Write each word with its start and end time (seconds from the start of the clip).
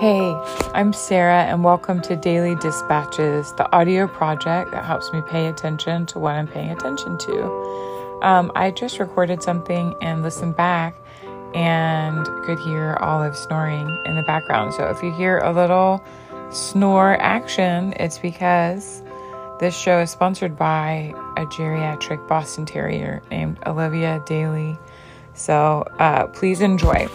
Hey, 0.00 0.34
I'm 0.74 0.92
Sarah, 0.92 1.44
and 1.44 1.62
welcome 1.62 2.02
to 2.02 2.16
Daily 2.16 2.56
Dispatches, 2.56 3.52
the 3.52 3.70
audio 3.72 4.08
project 4.08 4.72
that 4.72 4.84
helps 4.84 5.12
me 5.12 5.22
pay 5.22 5.46
attention 5.46 6.04
to 6.06 6.18
what 6.18 6.34
I'm 6.34 6.48
paying 6.48 6.70
attention 6.70 7.16
to. 7.16 8.18
Um, 8.20 8.50
I 8.56 8.72
just 8.72 8.98
recorded 8.98 9.40
something 9.40 9.94
and 10.02 10.24
listened 10.24 10.56
back 10.56 10.96
and 11.54 12.26
could 12.44 12.58
hear 12.58 12.96
Olive 13.00 13.36
snoring 13.36 13.88
in 14.04 14.16
the 14.16 14.22
background. 14.22 14.74
So 14.74 14.88
if 14.88 15.00
you 15.00 15.12
hear 15.12 15.38
a 15.38 15.52
little 15.52 16.02
snore 16.50 17.16
action, 17.20 17.94
it's 18.00 18.18
because 18.18 19.00
this 19.60 19.76
show 19.76 20.00
is 20.00 20.10
sponsored 20.10 20.58
by 20.58 21.14
a 21.36 21.46
geriatric 21.46 22.26
Boston 22.26 22.66
Terrier 22.66 23.22
named 23.30 23.58
Olivia 23.64 24.20
Daly. 24.26 24.76
So 25.34 25.84
uh, 26.00 26.26
please 26.26 26.60
enjoy. 26.60 27.06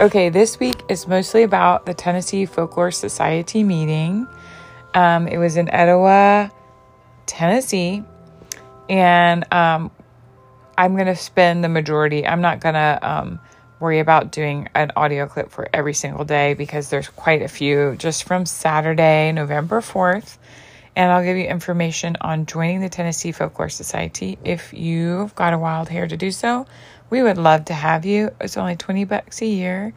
Okay, 0.00 0.30
this 0.30 0.58
week 0.58 0.82
is 0.88 1.06
mostly 1.06 1.42
about 1.42 1.84
the 1.84 1.92
Tennessee 1.92 2.46
Folklore 2.46 2.90
Society 2.90 3.62
meeting. 3.62 4.26
Um, 4.94 5.28
it 5.28 5.36
was 5.36 5.58
in 5.58 5.68
Etowah, 5.68 6.50
Tennessee, 7.26 8.02
and 8.88 9.44
um, 9.52 9.90
I'm 10.78 10.94
going 10.94 11.04
to 11.04 11.16
spend 11.16 11.62
the 11.62 11.68
majority. 11.68 12.26
I'm 12.26 12.40
not 12.40 12.60
going 12.60 12.76
to 12.76 12.98
um, 13.02 13.40
worry 13.78 13.98
about 13.98 14.32
doing 14.32 14.70
an 14.74 14.90
audio 14.96 15.26
clip 15.26 15.50
for 15.50 15.68
every 15.70 15.92
single 15.92 16.24
day 16.24 16.54
because 16.54 16.88
there's 16.88 17.10
quite 17.10 17.42
a 17.42 17.48
few 17.48 17.94
just 17.98 18.24
from 18.24 18.46
Saturday, 18.46 19.32
November 19.32 19.82
4th. 19.82 20.38
And 20.96 21.12
I'll 21.12 21.22
give 21.22 21.36
you 21.36 21.44
information 21.44 22.16
on 22.22 22.46
joining 22.46 22.80
the 22.80 22.88
Tennessee 22.88 23.32
Folklore 23.32 23.68
Society 23.68 24.38
if 24.44 24.72
you've 24.72 25.34
got 25.34 25.52
a 25.52 25.58
wild 25.58 25.90
hair 25.90 26.08
to 26.08 26.16
do 26.16 26.30
so 26.30 26.66
we 27.10 27.22
would 27.22 27.36
love 27.36 27.66
to 27.66 27.74
have 27.74 28.06
you. 28.06 28.30
It's 28.40 28.56
only 28.56 28.76
20 28.76 29.04
bucks 29.04 29.42
a 29.42 29.46
year. 29.46 29.92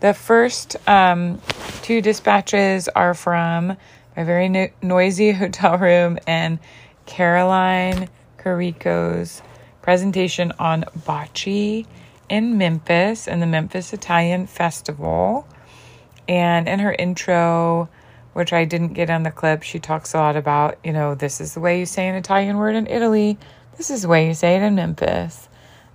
The 0.00 0.14
first 0.14 0.76
um, 0.88 1.40
two 1.82 2.00
dispatches 2.00 2.88
are 2.88 3.14
from 3.14 3.76
my 4.16 4.24
very 4.24 4.48
no- 4.48 4.70
noisy 4.80 5.32
hotel 5.32 5.76
room 5.76 6.18
and 6.26 6.58
Caroline 7.06 8.08
Carrico's 8.38 9.42
presentation 9.82 10.52
on 10.58 10.84
bocce 11.00 11.84
in 12.28 12.56
Memphis 12.58 13.26
and 13.26 13.42
the 13.42 13.46
Memphis 13.46 13.92
Italian 13.92 14.46
Festival. 14.46 15.46
And 16.28 16.68
in 16.68 16.78
her 16.78 16.92
intro, 16.92 17.88
which 18.32 18.52
I 18.52 18.64
didn't 18.64 18.94
get 18.94 19.10
on 19.10 19.24
the 19.24 19.32
clip, 19.32 19.64
she 19.64 19.80
talks 19.80 20.14
a 20.14 20.18
lot 20.18 20.36
about, 20.36 20.78
you 20.84 20.92
know, 20.92 21.16
this 21.16 21.40
is 21.40 21.54
the 21.54 21.60
way 21.60 21.80
you 21.80 21.86
say 21.86 22.06
an 22.08 22.14
Italian 22.14 22.56
word 22.58 22.76
in 22.76 22.86
Italy, 22.86 23.36
this 23.76 23.90
is 23.90 24.02
the 24.02 24.08
way 24.08 24.28
you 24.28 24.34
say 24.34 24.56
it 24.56 24.62
in 24.62 24.76
Memphis 24.76 25.48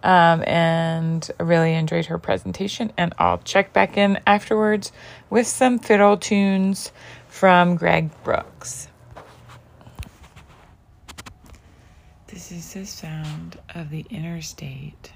um, 0.03 0.43
and 0.45 1.29
I 1.39 1.43
really 1.43 1.73
enjoyed 1.73 2.05
her 2.07 2.17
presentation. 2.17 2.91
And 2.97 3.13
I'll 3.17 3.39
check 3.39 3.73
back 3.73 3.97
in 3.97 4.19
afterwards 4.25 4.91
with 5.29 5.47
some 5.47 5.79
fiddle 5.79 6.17
tunes 6.17 6.91
from 7.27 7.75
Greg 7.75 8.09
Brooks. 8.23 8.87
This 12.27 12.51
is 12.51 12.73
the 12.73 12.85
sound 12.85 13.57
of 13.73 13.89
the 13.89 14.05
interstate 14.09 15.11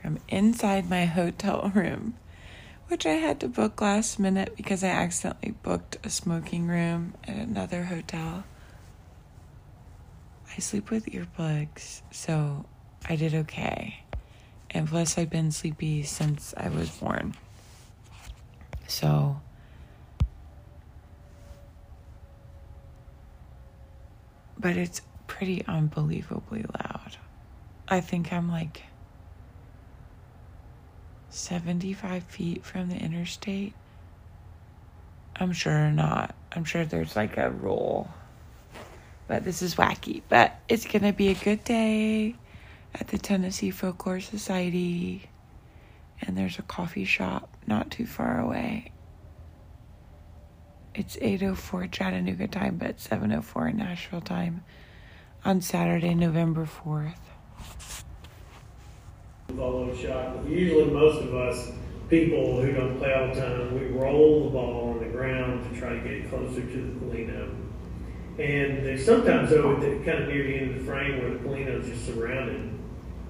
from 0.00 0.18
inside 0.28 0.88
my 0.88 1.04
hotel 1.04 1.70
room, 1.74 2.14
which 2.86 3.04
I 3.04 3.14
had 3.14 3.40
to 3.40 3.48
book 3.48 3.80
last 3.80 4.18
minute 4.18 4.56
because 4.56 4.82
I 4.82 4.88
accidentally 4.88 5.54
booked 5.62 5.98
a 6.04 6.10
smoking 6.10 6.66
room 6.66 7.14
at 7.24 7.36
another 7.36 7.84
hotel. 7.84 8.44
I 10.56 10.60
sleep 10.60 10.90
with 10.90 11.06
earplugs, 11.06 12.00
so 12.10 12.64
I 13.08 13.16
did 13.16 13.34
okay. 13.34 14.00
And 14.70 14.86
plus, 14.86 15.16
I've 15.16 15.30
been 15.30 15.50
sleepy 15.50 16.02
since 16.02 16.52
I 16.56 16.68
was 16.68 16.90
born. 16.90 17.34
So, 18.86 19.40
but 24.58 24.76
it's 24.76 25.00
pretty 25.26 25.64
unbelievably 25.66 26.66
loud. 26.74 27.16
I 27.88 28.02
think 28.02 28.30
I'm 28.30 28.50
like 28.50 28.82
75 31.30 32.24
feet 32.24 32.62
from 32.62 32.90
the 32.90 32.96
interstate. 32.96 33.72
I'm 35.36 35.52
sure 35.52 35.90
not. 35.90 36.34
I'm 36.52 36.64
sure 36.64 36.84
there's 36.84 37.16
like 37.16 37.38
a 37.38 37.50
rule. 37.50 38.10
But 39.28 39.44
this 39.44 39.62
is 39.62 39.76
wacky. 39.76 40.20
But 40.28 40.58
it's 40.68 40.84
going 40.84 41.02
to 41.02 41.12
be 41.12 41.28
a 41.28 41.34
good 41.34 41.64
day 41.64 42.34
at 42.94 43.08
the 43.08 43.18
Tennessee 43.18 43.70
Folklore 43.70 44.20
Society, 44.20 45.28
and 46.20 46.36
there's 46.36 46.58
a 46.58 46.62
coffee 46.62 47.04
shop 47.04 47.56
not 47.66 47.90
too 47.90 48.06
far 48.06 48.40
away. 48.40 48.92
It's 50.94 51.16
8:04 51.20 51.86
Chattanooga 51.86 52.48
time, 52.48 52.76
but 52.76 52.98
7:04 52.98 53.72
Nashville 53.72 54.20
time 54.20 54.64
on 55.44 55.60
Saturday, 55.60 56.14
November 56.14 56.66
4th. 56.66 57.14
Follow 59.56 59.94
shot. 59.94 60.44
Usually, 60.48 60.90
most 60.90 61.22
of 61.22 61.34
us 61.34 61.72
people 62.10 62.60
who 62.60 62.72
don't 62.72 62.98
play 62.98 63.12
all 63.14 63.28
the 63.32 63.40
time, 63.40 63.74
we 63.74 63.86
roll 63.86 64.44
the 64.44 64.50
ball 64.50 64.94
on 64.94 64.98
the 64.98 65.10
ground 65.10 65.62
to 65.70 65.78
try 65.78 65.90
to 65.90 66.00
get 66.00 66.28
closer 66.28 66.62
to 66.62 66.66
the 66.66 67.04
Pallino. 67.04 67.54
And 68.38 68.98
sometimes, 68.98 69.50
though, 69.50 69.76
kind 69.76 70.22
of 70.22 70.28
near 70.28 70.42
the 70.44 70.54
end 70.56 70.70
of 70.70 70.78
the 70.78 70.84
frame 70.84 71.18
where 71.18 71.30
the 71.30 71.38
Pallino 71.38 71.80
is 71.80 71.88
just 71.88 72.06
surrounded 72.06 72.77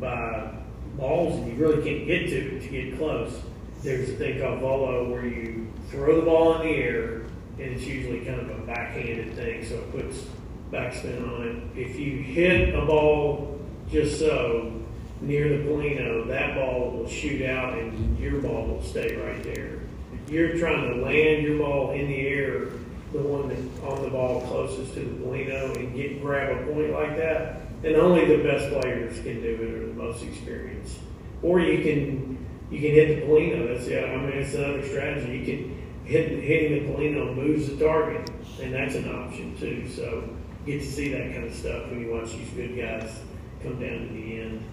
by 0.00 0.50
balls 0.96 1.36
and 1.38 1.48
you 1.48 1.64
really 1.64 1.82
can't 1.82 2.06
get 2.06 2.28
to 2.28 2.56
it 2.56 2.62
to 2.62 2.68
get 2.68 2.98
close. 2.98 3.40
There's 3.82 4.08
a 4.10 4.12
thing 4.14 4.40
called 4.40 4.60
volo 4.60 5.10
where 5.10 5.26
you 5.26 5.72
throw 5.90 6.16
the 6.16 6.26
ball 6.26 6.60
in 6.60 6.68
the 6.68 6.74
air 6.74 7.22
and 7.58 7.72
it's 7.74 7.84
usually 7.84 8.24
kind 8.24 8.40
of 8.40 8.50
a 8.50 8.62
backhanded 8.62 9.34
thing, 9.34 9.64
so 9.64 9.74
it 9.76 9.90
puts 9.92 10.26
backspin 10.70 11.22
on 11.28 11.46
it. 11.46 11.78
If 11.78 11.98
you 11.98 12.22
hit 12.22 12.74
a 12.74 12.84
ball 12.84 13.60
just 13.90 14.18
so 14.18 14.72
near 15.20 15.48
the 15.48 15.64
Pallino, 15.64 16.28
that 16.28 16.54
ball 16.54 16.90
will 16.92 17.08
shoot 17.08 17.42
out 17.42 17.76
and 17.78 18.18
your 18.18 18.40
ball 18.40 18.66
will 18.66 18.82
stay 18.82 19.16
right 19.16 19.42
there. 19.42 19.80
If 20.12 20.30
you're 20.30 20.58
trying 20.58 20.88
to 20.90 21.04
land 21.04 21.42
your 21.42 21.58
ball 21.58 21.92
in 21.92 22.06
the 22.06 22.28
air, 22.28 22.66
the 23.12 23.18
one 23.18 23.48
that 23.48 23.58
on 23.84 24.02
the 24.02 24.10
ball 24.10 24.42
closest 24.42 24.94
to 24.94 25.00
the 25.00 25.24
Pallino 25.24 25.74
and 25.76 25.94
get 25.96 26.20
grab 26.22 26.56
a 26.56 26.72
point 26.72 26.92
like 26.92 27.16
that, 27.16 27.62
and 27.84 27.96
only 27.96 28.24
the 28.24 28.42
best 28.42 28.70
players 28.72 29.14
can 29.22 29.40
do 29.40 29.54
it 29.54 29.74
or 29.74 29.86
the 29.86 29.94
most 29.94 30.22
experienced. 30.22 30.98
Or 31.42 31.60
you 31.60 31.82
can 31.82 32.46
you 32.70 32.80
can 32.80 32.90
hit 32.90 33.20
the 33.20 33.26
Pallino. 33.26 33.72
That's 33.72 33.86
the 33.86 34.06
I 34.06 34.16
mean 34.16 34.30
it's 34.30 34.54
another 34.54 34.86
strategy. 34.86 35.38
You 35.38 35.44
can 35.44 35.88
hit 36.04 36.42
hitting 36.42 36.86
the 36.86 36.92
Pallino 36.92 37.34
moves 37.34 37.68
the 37.68 37.84
target, 37.84 38.30
and 38.60 38.74
that's 38.74 38.94
an 38.94 39.08
option 39.14 39.56
too. 39.56 39.88
So 39.88 40.28
you 40.66 40.78
get 40.78 40.84
to 40.84 40.92
see 40.92 41.12
that 41.12 41.32
kind 41.32 41.44
of 41.44 41.54
stuff 41.54 41.88
when 41.88 42.00
you 42.00 42.12
watch 42.12 42.32
these 42.32 42.50
good 42.50 42.76
guys 42.76 43.20
come 43.62 43.80
down 43.80 44.08
to 44.08 44.12
the 44.12 44.40
end. 44.40 44.64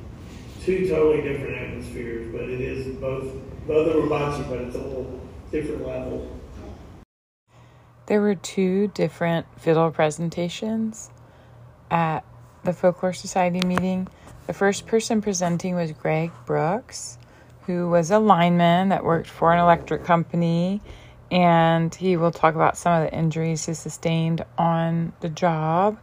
Two 0.64 0.88
totally 0.88 1.22
different 1.22 1.56
atmospheres, 1.56 2.32
but 2.32 2.50
it 2.50 2.62
is 2.62 2.96
both 2.96 3.32
both 3.68 3.96
are 3.96 4.08
bocce, 4.08 4.48
but 4.50 4.60
it's 4.62 4.76
a 4.76 4.80
little 4.80 5.20
different 5.52 5.86
level. 5.86 6.32
There 8.08 8.22
were 8.22 8.36
two 8.36 8.88
different 8.90 9.48
fiddle 9.58 9.90
presentations 9.92 11.10
at 11.90 12.24
the 12.66 12.74
Folklore 12.74 13.14
Society 13.14 13.62
meeting, 13.66 14.08
the 14.48 14.54
first 14.54 14.86
person 14.86 15.22
presenting 15.22 15.76
was 15.76 15.92
Greg 15.92 16.32
Brooks, 16.46 17.18
who 17.66 17.90
was 17.90 18.12
a 18.12 18.20
lineman 18.20 18.90
that 18.90 19.04
worked 19.04 19.30
for 19.30 19.54
an 19.54 19.60
electric 19.60 20.04
company. 20.04 20.82
And 21.32 21.94
he 21.94 22.18
will 22.18 22.32
talk 22.32 22.54
about 22.56 22.78
some 22.78 23.02
of 23.02 23.10
the 23.10 23.18
injuries 23.18 23.66
he 23.66 23.74
sustained 23.74 24.46
on 24.58 25.14
the 25.22 25.30
job 25.30 25.98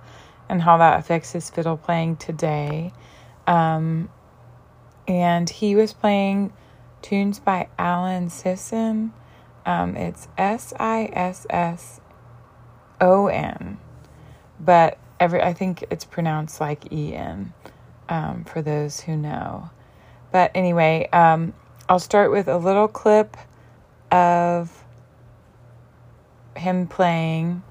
and 0.49 0.61
how 0.61 0.79
that 0.79 0.99
affects 0.99 1.33
his 1.33 1.49
fiddle 1.51 1.77
playing 1.77 2.17
today. 2.17 2.93
Um, 3.47 4.09
and 5.07 5.49
he 5.49 5.77
was 5.77 5.93
playing 5.93 6.53
tunes 7.03 7.39
by 7.39 7.69
Alan 7.79 8.31
Sisson. 8.31 9.13
Um, 9.65 9.97
it's 9.97 10.29
S 10.37 10.73
I 10.79 11.09
S 11.13 11.47
S 11.49 12.01
O 13.01 13.29
N. 13.29 13.79
But 14.59 14.99
every 15.23 15.41
I 15.41 15.53
think 15.53 15.85
it's 15.89 16.05
pronounced 16.05 16.61
like 16.61 16.93
E 16.93 17.15
N 17.15 17.53
um, 18.09 18.45
for 18.45 18.61
those 18.61 19.01
who 19.01 19.17
know. 19.17 19.71
But 20.33 20.51
anyway, 20.55 21.09
um, 21.13 21.55
I'll 21.89 22.01
start 22.01 22.33
with 22.33 22.49
a 22.49 22.59
little 22.59 22.89
clip 22.89 23.37
of 24.11 24.85
him 26.57 26.89
playing 26.89 27.63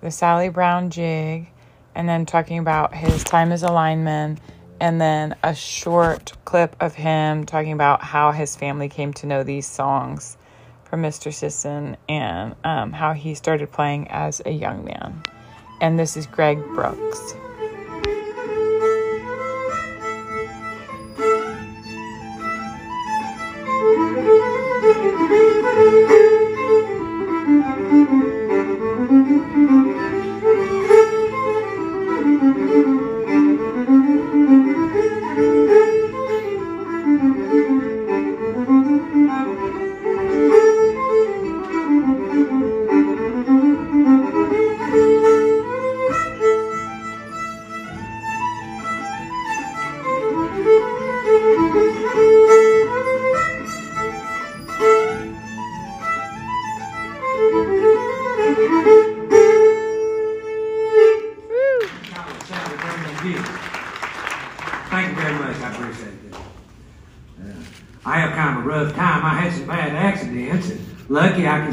the 0.00 0.10
Sally 0.10 0.48
Brown 0.48 0.88
jig 0.88 1.48
and 1.94 2.08
then 2.08 2.24
talking 2.24 2.58
about 2.58 2.94
his 2.94 3.22
time 3.24 3.52
as 3.52 3.62
a 3.62 3.70
lineman 3.70 4.38
and 4.80 4.98
then 4.98 5.36
a 5.42 5.54
short 5.54 6.32
clip 6.46 6.74
of 6.80 6.94
him 6.94 7.44
talking 7.44 7.72
about 7.72 8.02
how 8.02 8.32
his 8.32 8.56
family 8.56 8.88
came 8.88 9.12
to 9.12 9.26
know 9.26 9.42
these 9.42 9.66
songs 9.66 10.38
from 10.84 11.02
Mr. 11.02 11.32
Sisson 11.32 11.98
and 12.08 12.54
um, 12.64 12.92
how 12.92 13.12
he 13.12 13.34
started 13.34 13.70
playing 13.70 14.08
as 14.08 14.40
a 14.46 14.50
young 14.50 14.84
man 14.84 15.22
and 15.80 15.98
this 15.98 16.16
is 16.16 16.26
Greg 16.26 16.58
Brooks. 16.74 17.34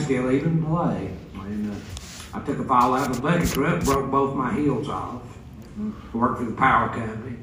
Still 0.08 0.32
even 0.32 0.64
play. 0.64 1.12
And, 1.36 1.70
uh, 1.70 1.76
I 2.34 2.40
took 2.46 2.60
a 2.60 2.64
fall 2.64 2.94
out 2.96 3.12
of 3.12 3.20
a 3.20 3.22
bucket 3.22 3.50
truck, 3.50 3.84
broke 3.84 4.10
both 4.10 4.36
my 4.36 4.54
heels 4.54 4.88
off. 4.88 5.22
Worked 6.14 6.40
for 6.40 6.46
the 6.46 6.54
power 6.54 6.88
company. 6.90 7.36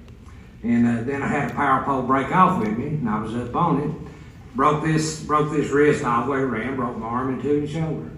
And 0.63 0.87
uh, 0.87 1.03
then 1.03 1.23
I 1.23 1.29
had 1.29 1.51
a 1.51 1.55
power 1.55 1.85
pole 1.85 2.03
break 2.03 2.35
off 2.35 2.59
with 2.59 2.77
me, 2.77 2.87
and 2.87 3.09
I 3.09 3.21
was 3.21 3.35
up 3.37 3.55
on 3.55 3.83
it. 3.83 4.57
Broke 4.57 4.83
this, 4.83 5.23
broke 5.23 5.53
this 5.53 5.71
wrist 5.71 6.05
all 6.05 6.25
the 6.25 6.31
way 6.31 6.39
around, 6.39 6.77
broke 6.77 6.97
my 6.97 7.07
arm 7.07 7.35
and 7.35 7.43
two 7.43 7.59
and 7.59 7.69
shoulder. 7.69 8.11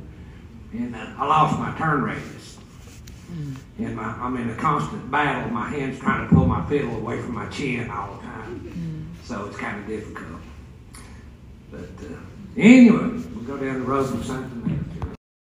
And 0.72 0.94
uh, 0.94 1.14
I 1.18 1.26
lost 1.26 1.58
my 1.58 1.76
turn 1.76 2.02
radius. 2.02 2.58
And 3.78 3.96
my, 3.96 4.04
I'm 4.04 4.36
in 4.36 4.50
a 4.50 4.54
constant 4.54 5.10
battle. 5.10 5.50
My 5.50 5.68
hand's 5.68 5.98
trying 5.98 6.28
to 6.28 6.34
pull 6.34 6.46
my 6.46 6.64
fiddle 6.68 6.94
away 6.96 7.20
from 7.20 7.34
my 7.34 7.48
chin 7.48 7.90
all 7.90 8.14
the 8.14 8.22
time. 8.22 9.12
So 9.24 9.44
it's 9.46 9.56
kind 9.56 9.80
of 9.80 9.88
difficult. 9.88 10.40
But 11.72 11.80
uh, 11.80 12.16
anyway, 12.56 13.22
go 13.46 13.56
down 13.56 13.80
the 13.80 13.86
road 13.86 14.10
from 14.10 14.24
something 14.24 14.72
else. 15.00 15.16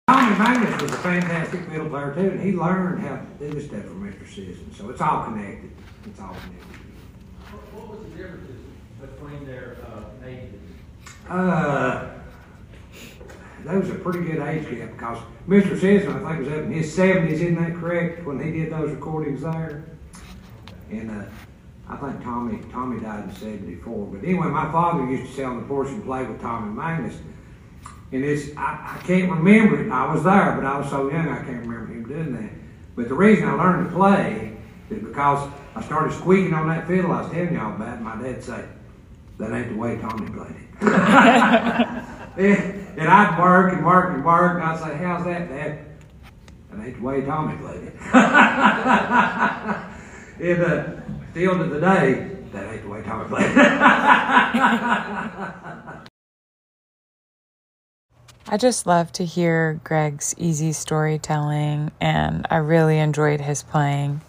Tommy 0.10 0.36
Magness 0.36 0.82
was 0.82 0.92
a 0.92 0.98
fantastic 0.98 1.62
fiddle 1.70 1.90
player 1.90 2.14
too, 2.14 2.32
and 2.32 2.42
he 2.42 2.52
learned 2.52 3.02
how 3.02 3.16
to 3.16 3.26
do 3.40 3.54
this 3.54 3.68
stuff 3.68 3.84
from 3.84 4.04
Mr. 4.06 4.28
Sisson. 4.28 4.74
So 4.74 4.90
it's 4.90 5.00
all 5.00 5.24
connected. 5.24 5.72
It's 6.06 6.20
all 6.20 6.36
connected. 6.36 6.82
What 7.52 7.74
what 7.74 7.98
was 7.98 8.12
the 8.12 8.18
difference 8.18 8.52
between 9.00 9.46
their 9.46 9.78
uh, 9.86 10.28
ages? 10.28 10.60
Uh, 11.30 12.10
that 13.64 13.76
was 13.76 13.90
a 13.90 13.96
pretty 13.96 14.20
good 14.20 14.40
age 14.40 14.70
gap 14.70 14.92
because 14.92 15.18
Mr. 15.48 15.80
Sisson, 15.80 16.26
I 16.26 16.34
think, 16.34 16.46
was 16.46 16.58
up 16.58 16.66
in 16.66 16.72
his 16.74 16.94
seventies, 16.94 17.42
isn't 17.42 17.56
that 17.56 17.76
correct? 17.80 18.26
When 18.26 18.44
he 18.44 18.52
did 18.52 18.72
those 18.72 18.92
recordings 18.92 19.42
there, 19.42 19.86
and 20.90 21.10
uh, 21.10 21.26
I 21.90 21.96
think 21.96 22.22
Tommy 22.22 22.60
Tommy 22.70 23.00
died 23.00 23.30
in 23.30 23.36
'74. 23.36 24.08
But 24.08 24.24
anyway, 24.26 24.48
my 24.48 24.70
father 24.74 25.06
used 25.06 25.32
to 25.32 25.38
sell 25.38 25.56
the 25.56 25.62
porch 25.62 25.88
and 25.88 26.04
play 26.04 26.26
with 26.26 26.42
Tommy 26.42 26.76
Magness, 26.76 27.18
and 28.12 28.24
it's 28.24 28.56
I, 28.56 28.98
I 28.98 29.02
can't 29.06 29.30
remember 29.30 29.84
it. 29.84 29.92
I 29.92 30.14
was 30.14 30.24
there, 30.24 30.54
but 30.56 30.66
I 30.66 30.80
was 30.80 30.90
so 30.90 31.12
young 31.12 31.28
I 31.28 31.44
can't 31.44 31.66
remember 31.66 31.88
him 31.88 32.08
doing 32.08 32.34
that. 32.34 32.52
But 32.96 33.10
the 33.10 33.16
reason 33.16 33.48
I 33.48 33.54
learned 33.54 33.90
to 33.90 33.96
play 33.96 34.58
is 34.90 35.00
because 35.04 35.50
I 35.76 35.82
started 35.84 36.14
squeaking 36.14 36.54
on 36.54 36.70
that 36.70 36.88
fiddle 36.88 37.12
I 37.12 37.22
was 37.22 37.32
telling 37.32 37.54
y'all 37.54 37.76
about. 37.76 37.98
And 37.98 38.06
my 38.06 38.22
dad 38.22 38.44
said, 38.44 38.70
"That 39.38 39.52
ain't 39.52 39.70
the 39.70 39.78
way 39.78 39.98
Tommy 39.98 40.30
played 40.30 40.56
it." 40.56 40.68
and, 42.38 42.98
and 42.98 43.08
I'd 43.08 43.38
bark 43.38 43.74
and 43.74 43.84
bark 43.84 44.14
and 44.14 44.24
bark, 44.24 44.56
and 44.56 44.64
I'd 44.64 44.80
say, 44.80 44.98
"How's 44.98 45.26
that, 45.26 45.50
Dad?" 45.50 45.80
That 46.72 46.86
ain't 46.86 46.98
the 46.98 47.04
way 47.04 47.22
Tommy 47.22 47.58
played 47.58 47.84
it. 47.84 47.94
and 50.40 50.64
uh, 50.64 50.86
still 51.32 51.58
to 51.58 51.64
the 51.66 51.80
day, 51.80 52.30
that 52.52 52.74
ain't 52.74 52.84
the 52.84 52.90
way 52.90 53.02
Tommy 53.04 53.28
played 53.30 53.52
it. 55.96 56.04
I 58.50 58.56
just 58.56 58.88
love 58.88 59.12
to 59.14 59.26
hear 59.26 59.82
Greg's 59.84 60.34
easy 60.38 60.72
storytelling, 60.72 61.92
and 62.00 62.48
I 62.50 62.58
really 62.58 62.98
enjoyed 62.98 63.42
his 63.42 63.62
playing. 63.62 64.22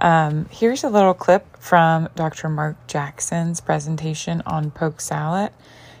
Um, 0.00 0.46
here's 0.50 0.82
a 0.82 0.88
little 0.88 1.12
clip 1.12 1.58
from 1.58 2.08
Dr. 2.14 2.48
Mark 2.48 2.86
Jackson's 2.86 3.60
presentation 3.60 4.42
on 4.46 4.70
poke 4.70 5.02
salad. 5.02 5.52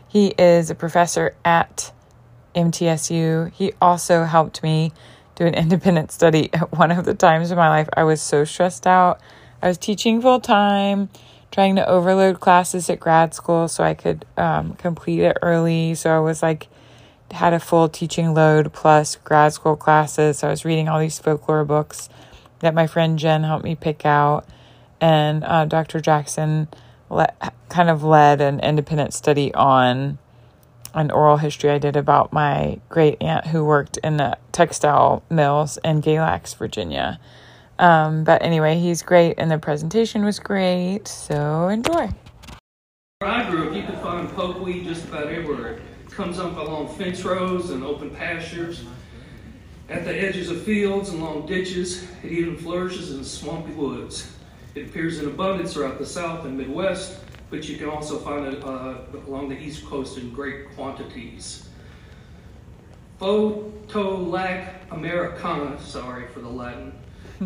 He 0.08 0.28
is 0.38 0.70
a 0.70 0.74
professor 0.74 1.34
at 1.44 1.92
MTSU. 2.54 3.52
He 3.52 3.74
also 3.82 4.24
helped 4.24 4.62
me 4.62 4.92
do 5.34 5.44
an 5.44 5.52
independent 5.64 6.12
study 6.12 6.48
at 6.54 6.72
one 6.72 6.90
of 6.90 7.04
the 7.04 7.14
times 7.14 7.50
in 7.50 7.58
my 7.58 7.68
life 7.68 7.90
I 7.94 8.04
was 8.04 8.22
so 8.22 8.44
stressed 8.44 8.86
out. 8.86 9.20
I 9.60 9.68
was 9.68 9.76
teaching 9.76 10.22
full 10.22 10.40
time, 10.40 11.10
trying 11.50 11.76
to 11.76 11.86
overload 11.86 12.40
classes 12.40 12.88
at 12.88 13.00
grad 13.00 13.34
school 13.34 13.68
so 13.68 13.84
I 13.84 13.92
could 13.92 14.24
um, 14.38 14.76
complete 14.76 15.20
it 15.20 15.36
early. 15.42 15.94
So 15.94 16.10
I 16.10 16.20
was 16.20 16.42
like, 16.42 16.68
had 17.32 17.52
a 17.52 17.60
full 17.60 17.88
teaching 17.88 18.34
load 18.34 18.72
plus 18.72 19.16
grad 19.16 19.52
school 19.52 19.76
classes. 19.76 20.38
So 20.38 20.48
I 20.48 20.50
was 20.50 20.64
reading 20.64 20.88
all 20.88 21.00
these 21.00 21.18
folklore 21.18 21.64
books 21.64 22.08
that 22.60 22.74
my 22.74 22.86
friend 22.86 23.18
Jen 23.18 23.44
helped 23.44 23.64
me 23.64 23.74
pick 23.74 24.04
out. 24.04 24.46
And 25.00 25.44
uh, 25.44 25.64
Dr. 25.64 26.00
Jackson 26.00 26.68
le- 27.08 27.32
kind 27.68 27.90
of 27.90 28.04
led 28.04 28.40
an 28.40 28.60
independent 28.60 29.14
study 29.14 29.52
on 29.54 30.18
an 30.94 31.10
oral 31.10 31.36
history 31.36 31.70
I 31.70 31.78
did 31.78 31.96
about 31.96 32.32
my 32.32 32.80
great 32.88 33.22
aunt 33.22 33.46
who 33.46 33.64
worked 33.64 33.96
in 33.98 34.16
the 34.16 34.36
textile 34.52 35.22
mills 35.30 35.78
in 35.84 36.02
Galax, 36.02 36.56
Virginia. 36.56 37.20
Um, 37.78 38.24
but 38.24 38.42
anyway, 38.42 38.78
he's 38.78 39.02
great, 39.02 39.36
and 39.38 39.50
the 39.50 39.58
presentation 39.58 40.24
was 40.24 40.38
great. 40.38 41.08
So 41.08 41.68
enjoy. 41.68 42.10
Where 43.20 43.30
I 43.30 43.48
grew 43.48 43.68
up, 43.68 43.74
you 43.74 43.82
could 43.82 43.98
find 43.98 44.84
just 44.84 45.04
about 45.04 45.28
everywhere. 45.28 45.80
It 46.10 46.14
comes 46.14 46.40
up 46.40 46.56
along 46.56 46.88
fence 46.96 47.22
rows 47.22 47.70
and 47.70 47.84
open 47.84 48.10
pastures, 48.10 48.82
at 49.88 50.04
the 50.04 50.12
edges 50.12 50.50
of 50.50 50.60
fields 50.62 51.10
and 51.10 51.22
along 51.22 51.46
ditches. 51.46 52.04
It 52.24 52.32
even 52.32 52.56
flourishes 52.56 53.12
in 53.12 53.24
swampy 53.24 53.72
woods. 53.72 54.28
It 54.74 54.88
appears 54.88 55.20
in 55.20 55.26
abundance 55.26 55.72
throughout 55.72 55.98
the 55.98 56.06
South 56.06 56.44
and 56.46 56.58
Midwest, 56.58 57.20
but 57.48 57.68
you 57.68 57.76
can 57.76 57.88
also 57.88 58.18
find 58.18 58.44
it 58.44 58.64
uh, 58.64 58.98
along 59.28 59.50
the 59.50 59.58
East 59.58 59.86
Coast 59.86 60.18
in 60.18 60.32
great 60.32 60.74
quantities. 60.74 61.68
Phytolacca 63.20 64.74
americana, 64.90 65.80
sorry 65.80 66.26
for 66.26 66.40
the 66.40 66.48
Latin, 66.48 66.92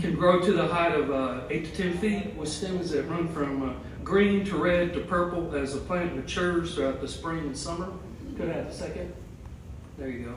can 0.01 0.15
grow 0.19 0.41
to 0.41 0.53
the 0.53 0.67
height 0.67 0.95
of 0.95 1.11
uh, 1.11 1.43
8 1.51 1.67
to 1.67 1.83
10 1.83 1.99
feet 1.99 2.35
with 2.35 2.49
stems 2.49 2.91
that 2.93 3.03
run 3.11 3.29
from 3.29 3.69
uh, 3.69 3.73
green 4.03 4.43
to 4.47 4.57
red 4.57 4.95
to 4.95 5.01
purple 5.01 5.55
as 5.55 5.75
the 5.75 5.81
plant 5.81 6.17
matures 6.17 6.75
throughout 6.75 7.03
the 7.03 7.09
spring 7.09 7.41
and 7.41 7.57
summer. 7.57 7.89
Could 8.37 8.51
I 8.51 8.55
have 8.55 8.67
a 8.67 8.73
second? 8.73 9.13
There 9.97 10.09
you 10.09 10.25
go. 10.25 10.35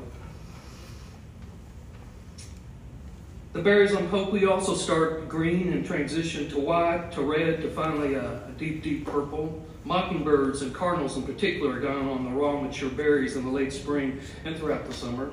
The 3.54 3.64
berries 3.64 3.96
on 3.96 4.08
pokeweed 4.10 4.48
also 4.48 4.76
start 4.76 5.28
green 5.28 5.74
and 5.74 5.84
transition 5.84 6.48
to 6.50 6.60
white, 6.60 7.12
to 7.14 7.24
red, 7.24 7.62
to 7.62 7.72
finally 7.72 8.14
a, 8.14 8.46
a 8.48 8.52
deep, 8.58 8.84
deep 8.84 9.06
purple. 9.06 9.66
Mockingbirds 9.84 10.62
and 10.62 10.76
cardinals 10.76 11.18
in 11.18 11.24
particular 11.24 11.78
are 11.78 11.80
down 11.80 12.08
on 12.08 12.26
the 12.26 12.30
raw 12.30 12.60
mature 12.60 12.90
berries 12.90 13.36
in 13.36 13.46
the 13.46 13.50
late 13.50 13.74
spring 13.74 14.20
and 14.46 14.56
throughout 14.58 14.86
the 14.86 14.94
summer, 14.94 15.32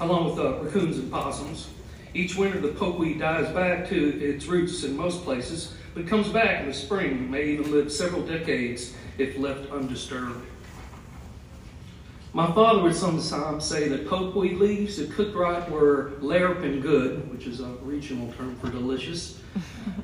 along 0.00 0.30
with 0.30 0.38
uh, 0.38 0.58
raccoons 0.60 0.98
and 0.98 1.10
possums. 1.10 1.70
Each 2.12 2.36
winter, 2.36 2.60
the 2.60 2.68
pokeweed 2.68 3.20
dies 3.20 3.48
back 3.54 3.88
to 3.88 4.20
its 4.20 4.46
roots 4.46 4.82
in 4.84 4.96
most 4.96 5.22
places, 5.22 5.72
but 5.94 6.06
comes 6.06 6.28
back 6.28 6.60
in 6.60 6.66
the 6.66 6.74
spring 6.74 7.12
and 7.12 7.30
may 7.30 7.46
even 7.46 7.70
live 7.70 7.90
several 7.90 8.22
decades 8.26 8.94
if 9.16 9.38
left 9.38 9.70
undisturbed. 9.70 10.44
My 12.32 12.46
father 12.52 12.82
would 12.82 12.94
sometimes 12.94 13.64
say 13.64 13.88
that 13.88 14.06
pokeweed 14.06 14.60
leaves, 14.60 15.00
if 15.00 15.12
cooked 15.16 15.34
right, 15.34 15.68
were 15.68 16.12
larapin 16.20 16.80
good, 16.80 17.28
which 17.32 17.48
is 17.48 17.58
a 17.58 17.70
regional 17.82 18.32
term 18.34 18.54
for 18.56 18.70
delicious. 18.70 19.40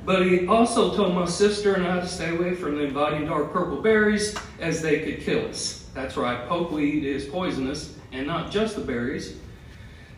But 0.04 0.26
he 0.26 0.44
also 0.48 0.96
told 0.96 1.14
my 1.14 1.26
sister 1.26 1.74
and 1.74 1.86
I 1.86 2.00
to 2.00 2.08
stay 2.08 2.36
away 2.36 2.56
from 2.56 2.76
the 2.76 2.82
inviting 2.82 3.26
dark 3.26 3.52
purple 3.52 3.80
berries 3.80 4.36
as 4.58 4.82
they 4.82 5.00
could 5.04 5.20
kill 5.20 5.46
us. 5.46 5.88
That's 5.94 6.16
right, 6.16 6.48
pokeweed 6.48 7.04
is 7.04 7.26
poisonous, 7.26 7.94
and 8.10 8.26
not 8.26 8.50
just 8.50 8.74
the 8.74 8.82
berries. 8.82 9.36